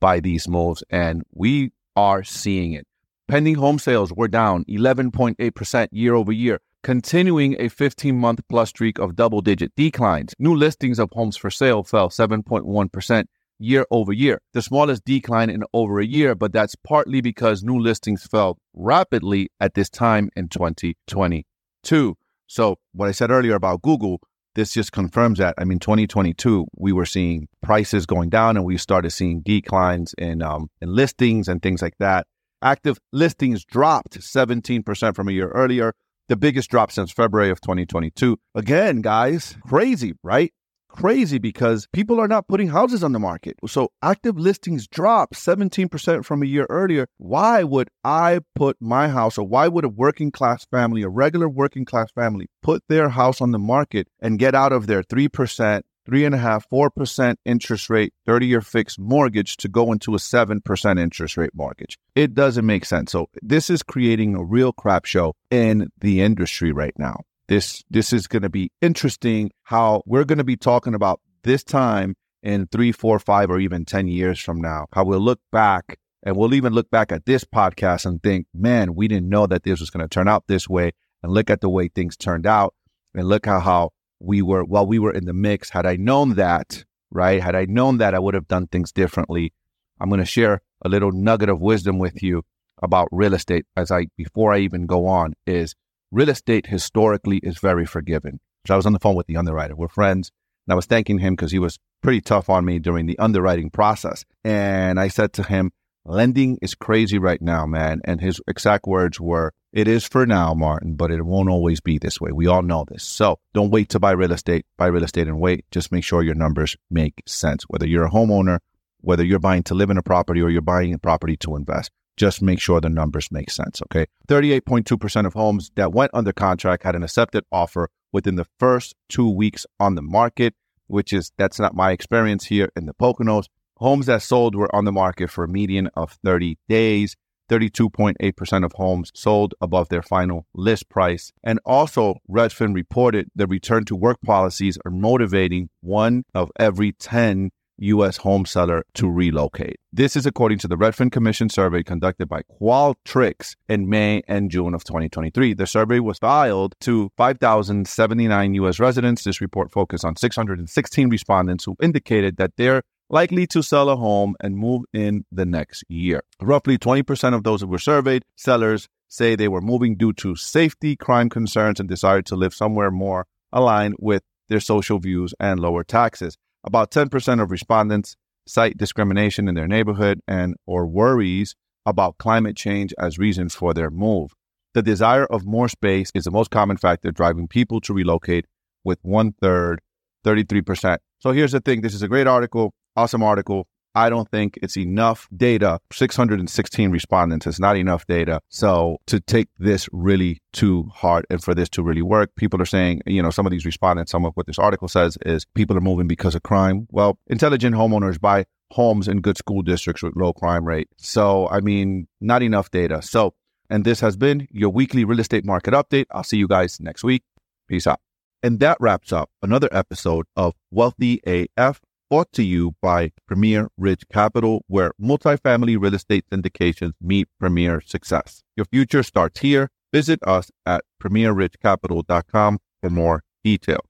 [0.00, 0.82] by these moves.
[0.90, 2.86] And we are seeing it.
[3.28, 8.98] Pending home sales were down 11.8% year over year continuing a 15 month plus streak
[8.98, 10.34] of double digit declines.
[10.38, 13.24] New listings of homes for sale fell 7.1%
[13.58, 17.78] year over year, the smallest decline in over a year, but that's partly because new
[17.78, 22.16] listings fell rapidly at this time in 2022.
[22.46, 24.20] So, what I said earlier about Google,
[24.54, 25.54] this just confirms that.
[25.58, 30.42] I mean, 2022, we were seeing prices going down and we started seeing declines in,
[30.42, 32.26] um, in listings and things like that.
[32.62, 35.94] Active listings dropped 17% from a year earlier,
[36.28, 38.38] the biggest drop since February of 2022.
[38.54, 40.52] Again, guys, crazy, right?
[40.92, 43.56] Crazy because people are not putting houses on the market.
[43.66, 47.06] So active listings drop 17% from a year earlier.
[47.16, 51.48] Why would I put my house, or why would a working class family, a regular
[51.48, 55.82] working class family, put their house on the market and get out of their 3%,
[56.06, 60.14] three and a half, four percent interest rate, 30 year fixed mortgage to go into
[60.14, 61.98] a seven percent interest rate mortgage.
[62.14, 63.12] It doesn't make sense.
[63.12, 67.20] So this is creating a real crap show in the industry right now.
[67.50, 71.64] This this is going to be interesting how we're going to be talking about this
[71.64, 74.86] time in three, four, five, or even 10 years from now.
[74.92, 78.94] How we'll look back and we'll even look back at this podcast and think, man,
[78.94, 80.92] we didn't know that this was going to turn out this way.
[81.24, 82.72] And look at the way things turned out.
[83.16, 83.90] And look how, how
[84.20, 85.70] we were while we were in the mix.
[85.70, 87.42] Had I known that, right?
[87.42, 89.52] Had I known that, I would have done things differently.
[90.00, 92.44] I'm going to share a little nugget of wisdom with you
[92.80, 95.74] about real estate as I before I even go on is
[96.10, 98.40] real estate historically is very forgiving.
[98.66, 99.76] So I was on the phone with the underwriter.
[99.76, 100.30] We're friends.
[100.66, 103.70] And I was thanking him because he was pretty tough on me during the underwriting
[103.70, 104.24] process.
[104.44, 105.70] And I said to him,
[106.04, 108.00] lending is crazy right now, man.
[108.04, 111.98] And his exact words were, it is for now, Martin, but it won't always be
[111.98, 112.32] this way.
[112.32, 113.04] We all know this.
[113.04, 114.66] So don't wait to buy real estate.
[114.76, 115.64] Buy real estate and wait.
[115.70, 117.64] Just make sure your numbers make sense.
[117.68, 118.58] Whether you're a homeowner,
[119.00, 121.90] whether you're buying to live in a property or you're buying a property to invest,
[122.20, 123.80] just make sure the numbers make sense.
[123.84, 124.04] Okay.
[124.28, 129.30] 38.2% of homes that went under contract had an accepted offer within the first two
[129.30, 130.54] weeks on the market,
[130.86, 133.46] which is, that's not my experience here in the Poconos.
[133.78, 137.16] Homes that sold were on the market for a median of 30 days.
[137.48, 141.32] 32.8% of homes sold above their final list price.
[141.42, 147.50] And also, Redfin reported the return to work policies are motivating one of every 10
[147.80, 148.18] U.S.
[148.18, 149.76] home seller to relocate.
[149.92, 154.74] This is according to the Redfin Commission survey conducted by Qualtrics in May and June
[154.74, 155.54] of 2023.
[155.54, 158.78] The survey was filed to 5,079 U.S.
[158.78, 159.24] residents.
[159.24, 164.36] This report focused on 616 respondents who indicated that they're likely to sell a home
[164.40, 166.22] and move in the next year.
[166.40, 170.94] Roughly 20% of those who were surveyed, sellers, say they were moving due to safety,
[170.96, 175.82] crime concerns, and desired to live somewhere more aligned with their social views and lower
[175.82, 176.36] taxes.
[176.62, 178.16] About 10% of respondents
[178.46, 181.54] cite discrimination in their neighborhood and or worries
[181.86, 184.34] about climate change as reasons for their move.
[184.74, 188.46] The desire of more space is the most common factor driving people to relocate
[188.84, 189.80] with one third,
[190.24, 190.98] 33%.
[191.18, 191.80] So here's the thing.
[191.80, 193.66] This is a great article, awesome article.
[193.94, 195.80] I don't think it's enough data.
[195.92, 198.40] 616 respondents is not enough data.
[198.48, 202.66] So to take this really too hard and for this to really work, people are
[202.66, 205.76] saying, you know, some of these respondents, some of what this article says is people
[205.76, 206.86] are moving because of crime.
[206.90, 210.88] Well, intelligent homeowners buy homes in good school districts with low crime rate.
[210.96, 213.02] So, I mean, not enough data.
[213.02, 213.34] So,
[213.68, 216.06] and this has been your weekly real estate market update.
[216.12, 217.22] I'll see you guys next week.
[217.68, 218.00] Peace out.
[218.42, 224.04] And that wraps up another episode of Wealthy AF brought to you by Premier Ridge
[224.12, 228.42] Capital, where multifamily real estate syndications meet premier success.
[228.56, 229.70] Your future starts here.
[229.92, 233.89] Visit us at premierridgecapital.com for more details.